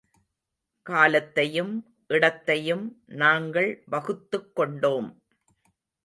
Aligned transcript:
காலத்தையும் 0.85 1.73
இடத்தையும் 2.07 3.03
நாங்கள் 3.05 3.83
வகுத்துக் 3.85 4.55
கொண்டோம். 4.55 5.21